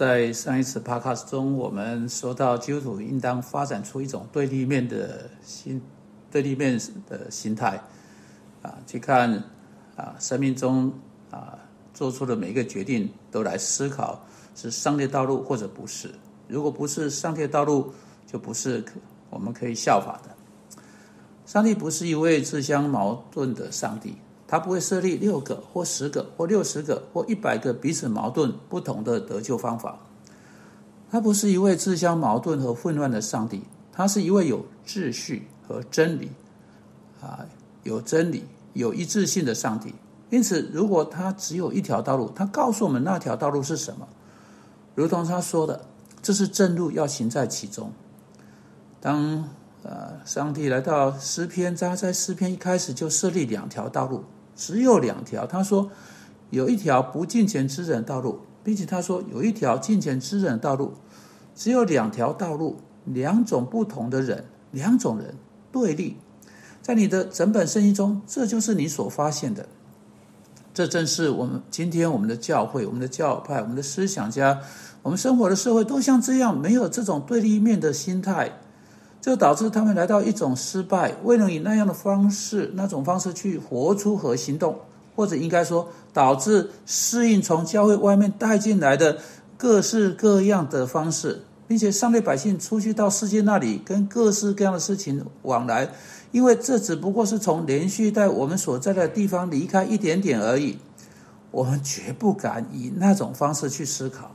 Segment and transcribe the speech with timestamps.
[0.00, 5.78] 在上一次 podcast 中，我们说到基督徒应当发展出一种对立面的心，
[6.30, 7.78] 对立面的心态，
[8.62, 9.30] 啊，去看
[9.96, 10.90] 啊，生命中
[11.30, 11.58] 啊
[11.92, 14.24] 做出的每一个决定，都来思考
[14.56, 16.10] 是上帝道路或者不是。
[16.48, 17.92] 如果不是上帝道路，
[18.26, 18.82] 就不是
[19.28, 20.34] 我们可以效法的。
[21.44, 24.16] 上帝不是一位自相矛盾的上帝。
[24.50, 29.96] 他不会设立六个或十个或六十个或一百个彼此矛盾不同的得救方法。
[31.08, 36.32] 他不是一位自相矛盾和混乱的上帝，他是一位有秩序和真理，
[37.22, 37.46] 啊，
[37.84, 39.94] 有真理、有一致性的上帝。
[40.30, 44.08] 因此，如果他只有一条道路，他告诉我们那条道路是什么，
[44.96, 45.80] 如同他说的，
[46.20, 47.92] 这是正路，要行在其中。
[49.00, 49.48] 当
[49.84, 54.24] 呃，上帝来到诗篇，他在诗篇一开始就设立两条道路。
[54.54, 55.90] 只有两条，他说
[56.50, 60.92] 有一条不进前知人道路，并且他说有一条进前知人道路，
[61.54, 65.34] 只有两条道路，两种不同的人，两种人
[65.72, 66.16] 对立，
[66.82, 69.66] 在你的整本圣经中，这就是你所发现的。
[70.72, 74.60] 这正是我们今天我们的教会、我们的教派、我们的思想家、
[75.02, 78.60] 我们生活的社会都像这样，没有这种对立面的心态。
[79.20, 84.78] 就导致他们来到一种失败，未能以那样的方式、那种方式去活出和行动，
[85.14, 89.18] 或者应该说，导致适应从教会外面带进来的
[89.58, 95.90] 各式各样的方式，并且上列百姓出去到世界那里，跟各式各样的事情往来，
[96.32, 100.78] 因为这只不过是从连续在我们所在的地方离开一点点而已，
[101.50, 104.30] 我们绝不敢以那种方式去思考。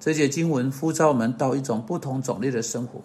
[0.00, 3.02] 这些经文呼召我们到一种不同种类的生活，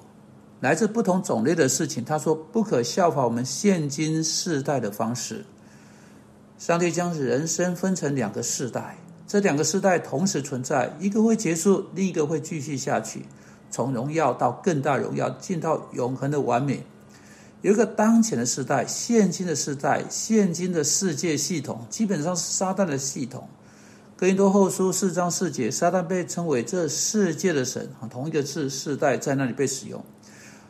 [0.61, 2.05] 来自不同种类的事情。
[2.05, 5.45] 他说：“不可效法我们现今世代的方式。”
[6.57, 8.95] 上帝将人生分成两个世代，
[9.27, 13.25] 这两个世代同时存在，一个会结束，另一个会继续下去，
[13.69, 16.81] 从荣耀到更大荣耀，进到永恒的完美。
[17.61, 23.49] 有一个当前的时代，现今的时代，现今的世界系统，基本上是撒旦的系统。
[24.17, 30.01] 哥林多后书四章四节，撒旦被称为这世界的神啊，同一个字世代在那里被使用。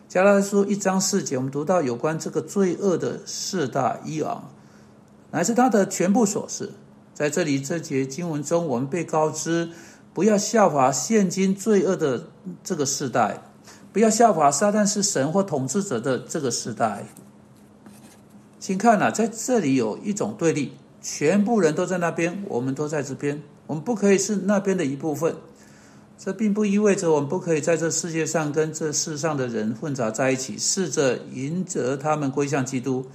[0.08, 4.50] 加拉书一章四节，我们读到有关这个罪恶的四大伊昂，
[5.30, 6.72] 乃是他的全部所事。
[7.14, 9.70] 在这里这节经文中，我们被告知
[10.12, 12.30] 不要效法现今罪恶的
[12.64, 13.44] 这个世代，
[13.94, 17.06] 不要效法撒旦是神或统治者的这个时代。
[18.60, 20.72] 请看呐，在这里有一种对立。
[21.08, 23.40] 全部人都在那边，我们都在这边。
[23.68, 25.36] 我们不可以是那边的一部分。
[26.18, 33.06] 这并不意味着我们不可以在这世界上跟这世上的人混杂在一起，试着迎着他们归向基督，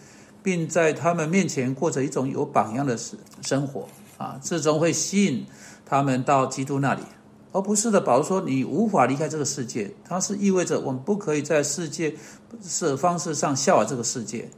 [0.41, 5.45] 并在他们面前过着一种有榜样的生生活啊，最终会吸引
[5.85, 7.03] 他们到基督那里，
[7.51, 8.01] 而不是的。
[8.01, 12.15] 保罗说：“你无法离开这个世界。”它是意味着我们不可以在世界
[12.63, 14.49] 是方式上效法这个世界。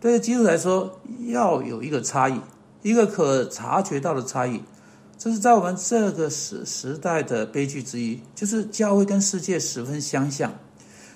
[0.00, 2.38] 对于基督来说，要有一个差异。
[2.82, 4.62] 一个可察觉到的差异，
[5.16, 10.52] 这是在我们这个时时代的悲剧之一，就是教会跟世界十分相像。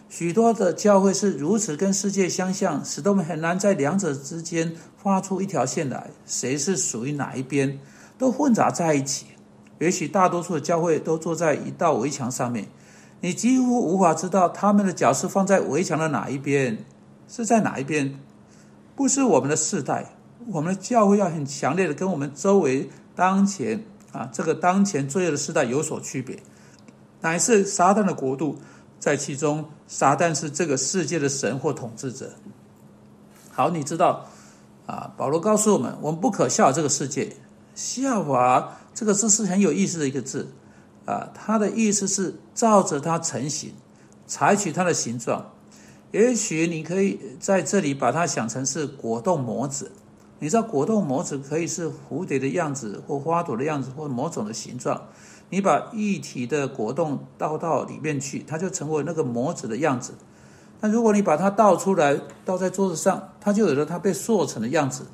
[0.09, 7.79] 许多的教会是如此跟世界相像，使得我们很难在两者之间画出一条线来，谁是属于哪一边，
[8.19, 9.27] 都混杂在一起。
[9.79, 12.67] 也许大多数的教会都坐在一道围墙上面，
[13.21, 16.85] 你几乎无法知道他们的脚是放在围墙的哪一边，
[17.27, 18.19] 是在哪一边，
[18.95, 20.15] 不是我们的世代。
[20.49, 26.43] 我们的教会要很强烈的跟我们周围当前啊这个当前罪恶的时代有所区别，
[27.21, 28.59] 乃是撒旦的国度
[28.99, 32.33] 在其中，撒旦是这个世界的神或统治者。
[33.51, 34.27] 好，你知道
[34.87, 35.13] 啊？
[35.17, 37.37] 保罗告诉我们，我们不可笑这个世界。
[37.75, 40.53] 笑话这个字是很有意思的一个字
[41.05, 43.73] 啊，它的意思是照着它成型，
[44.27, 45.53] 采取它的形状。
[46.11, 49.93] 也许你可以在这里把它想成是果冻模子。
[50.43, 55.01] 你知道果冻模子可以是蝴蝶的样子，或花朵的样子，或某种的形状。
[55.51, 60.15] 你把一体的果冻倒到里面去，它就成为那个模子的样子。
[60.81, 65.07] 那如果你把它倒出来，倒在桌子上，它就有了它被塑成的样子。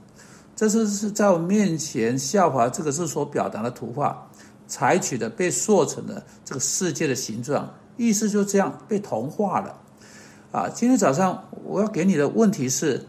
[0.56, 4.30] 这是是在我面前下滑这个是所表达的图画，
[4.66, 9.78] 采取的被塑成的这个世界的形状，意思就这样被同化了。
[10.52, 13.06] 啊，今天早上我要给你的问题是。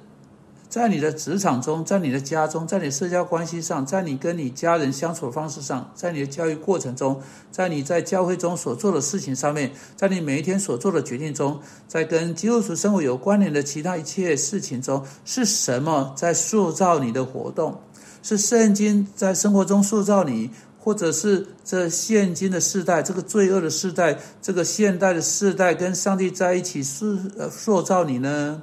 [0.69, 7.19] 在你的职场中，在你的家中，在你社交关系上，在你跟你家人相处的方式上，在你的教育过程中，
[7.51, 17.81] 在你在教会中所做的事情上面，在你每一天所做的决定中，在跟基督徒生活有关联的其他一切事情中，是什么在塑造你的活动？
[18.22, 28.62] 是圣经在生活中塑造你，或者是这现今的世代，这个罪恶的世代，这个现代的世代，跟上帝在一起塑呃塑造你呢？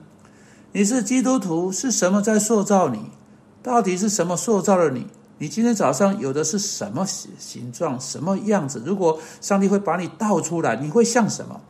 [0.72, 3.10] 你是基督徒，是什么在塑造你？
[3.62, 5.06] 到底是什么塑造了你？
[5.38, 8.82] 你今天早上有的是什么形形状、什么样子？
[8.84, 11.60] 如果上帝会把你倒出来，你会像什么？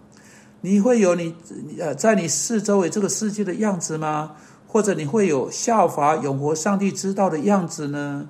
[0.61, 1.35] 你会有你
[1.79, 4.33] 呃，在你四周围这个世界的样子吗？
[4.67, 8.29] 或者你会有效法永活上帝知道的样子呢？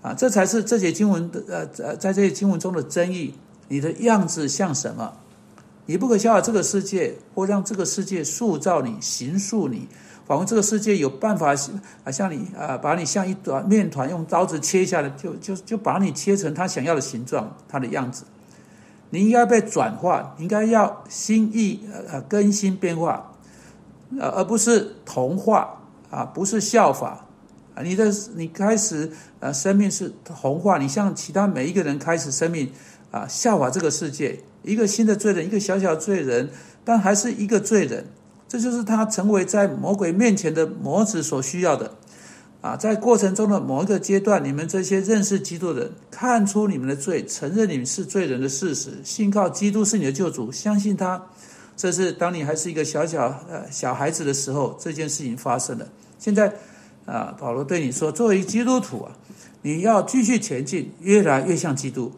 [0.00, 3.34] 啊，这才是这节经文的呃呃，在这些经文中的争议。
[3.68, 5.14] 你的样子像什么？
[5.86, 9.88] 你不可效法这个世界，或让这个世界塑造你、形塑你。
[10.24, 11.52] 仿佛这个世界有办法
[12.04, 18.22] 啊，像你啊，把你像一团面团用刀子切下来，就就就把你切成他想要的形状、他的样子。
[19.10, 23.32] 你应该被转化，应该要心意呃更新变化，
[24.18, 27.26] 呃而不是同化啊，不是效法
[27.74, 27.82] 啊。
[27.82, 32.70] 你的你开始呃生命是同化，你像其他每一个人开始生命
[33.10, 36.48] 啊效法这个世界，一个新的罪人，一个小小罪人，
[36.84, 38.06] 但还是一个罪人。
[38.48, 41.90] 这就是他成为在魔鬼面前的魔子所需要的，
[42.60, 51.24] 啊，在过程中的某一个阶段，你们这些认识基督的人，看出你们的罪，承认你们是罪人的事实，信靠基督是你的救主，相信他，
[51.78, 55.88] 这是当你还是一个小小呃小孩子的时候，这件事情发生了。
[56.18, 56.52] 现在
[57.06, 59.16] 啊，保罗对你说，作为基督徒啊，
[59.62, 62.12] 你要继续前进，越来越像基督，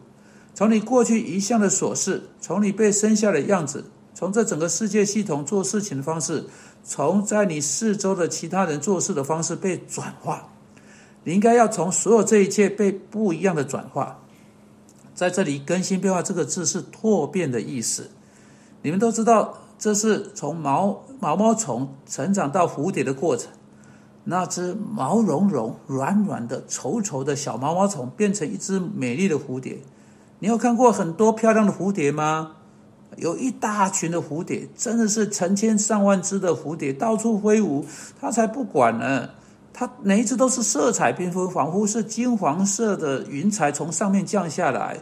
[0.55, 3.85] 从你过去一向的琐事，从你被生下的样子。
[4.13, 6.45] 从这整个世界系统做事情的方式，
[6.81, 10.47] 从在你四周的其他人做事的方式被转化，
[11.25, 14.21] 你应该要从所有这一切被不一样的转化。
[15.13, 18.09] 在这里，更新变化这个字是拓变的意思。
[18.81, 23.51] 你们都知道，这是从毛毛毛虫成长到蝴蝶的过程。
[24.23, 29.79] 那只毛茸茸、软软的、稠稠的小毛毛虫变成一只美丽的蝴蝶。
[30.39, 32.51] 你有看过很多漂亮的蝴蝶吗？
[33.17, 37.85] 有一大群的蝴蝶，真的是成千上万只的蝴蝶到处飞舞，
[38.19, 39.29] 它才不管呢。
[39.71, 44.97] 它每一只都是色彩缤纷，仿佛是金黄色的云彩从上面降下来。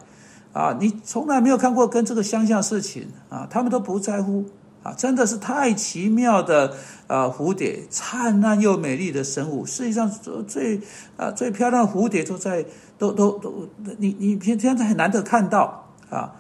[0.52, 4.46] 啊，你从来没有看过跟这个相像事情啊，他们都不在乎
[4.84, 6.76] 啊，真的是太奇妙的
[7.08, 7.24] 啊！
[7.26, 10.12] 蝴蝶灿烂又美丽的生物，世界上
[10.46, 10.82] 最
[11.16, 12.66] 啊最漂亮的蝴蝶都在
[12.98, 16.36] 都都都，你你平常在很难得看到啊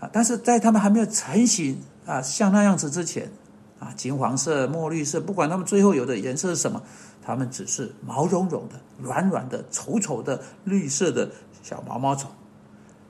[0.00, 0.08] 啊。
[0.12, 3.30] 但是在他们还没有成型啊，像那样子之前，
[3.78, 6.82] 啊，金黄色、墨绿色，不管他们最后有的颜色是什么，
[7.22, 11.30] 他们只是毛茸茸的、软软的、丑丑的绿色的
[11.62, 12.30] 小毛毛虫。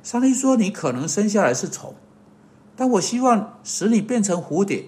[0.02, 1.94] 上帝说：“你可能生下来是虫，
[2.76, 4.86] 但我希望使你变成蝴蝶。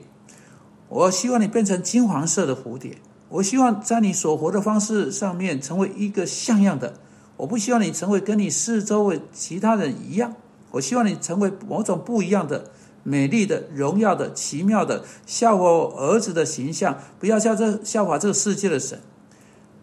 [0.89, 2.99] 我希望你变成金黄色的蝴蝶。
[3.29, 6.95] 我希望在你所活的方式上面成为一个像样的。
[7.37, 10.35] 我不希望你成为跟你四周围其他人一样。”
[10.73, 12.71] 我希望你成为某种不一样的、
[13.03, 19.01] 美丽的、荣耀的、奇妙的，效法我儿子的形象，不要像这效法这个世界的神。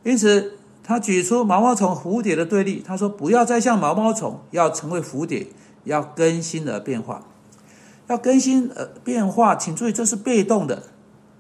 [0.04, 0.54] 因此，
[0.84, 2.84] 他举出毛毛虫、蝴蝶的对立。
[2.86, 5.48] 他说：“不要再像毛毛虫，要成为蝴蝶，
[5.86, 7.24] 要更新而变化，
[8.08, 9.56] 要更新而变化。
[9.56, 10.84] 请注意，这是被动的，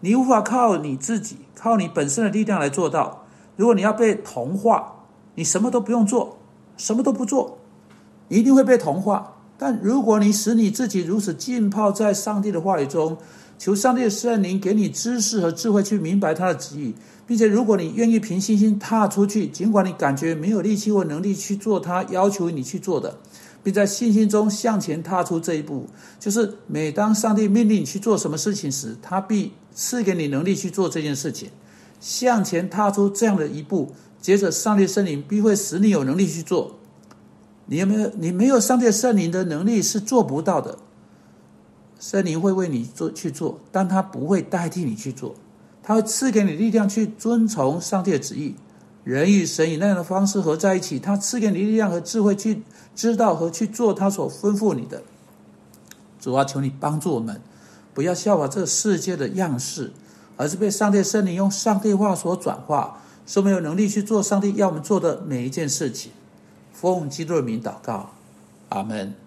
[0.01, 3.25] 你无法靠你自己、靠你本身的力量来做到。
[3.55, 5.05] 如果你要被同化，
[5.35, 6.37] 你什么都不用做，
[6.77, 7.59] 什么都不做，
[8.29, 13.15] 一定会被同化。”但如果你使你自己如此浸泡在上帝的话语中，
[13.57, 16.93] 求上帝的圣灵给你知识和智慧去明白他的旨意，
[17.25, 23.15] 并且如果你愿意凭信心踏出去，尽管你感觉没有力气或能力去做他要求你去做的，
[23.63, 25.87] 并在信心中向前踏出这一步，
[26.19, 31.49] 就是每当上帝命令你去做什么事情时，他必赐给你能力去做这件事情。
[31.99, 36.75] 向前踏出这样的一步，接着上帝圣灵必会使你有能力去做。
[37.67, 38.11] 你有没有？
[38.17, 40.77] 你没有上帝圣灵的能力是做不到的。
[41.97, 45.35] 圣灵会为你做去做，但他不会代替你去做。
[45.81, 48.55] 他会赐给你力量去遵从上帝的旨意。
[49.03, 52.61] 人与神以那样的方式合在一起，他赐给你力量和智慧去
[52.95, 55.01] 知道和去做他所吩咐你的。
[56.21, 57.41] 主啊，求你帮助我们，
[57.93, 59.91] 不要效法这世界的样式，
[60.37, 66.11] 而是被上帝圣灵用上帝话所转化，说没有能力去做上帝要我们做的每一件事情。
[66.71, 68.11] 奉基督的名祷告，
[68.69, 69.22] 阿门。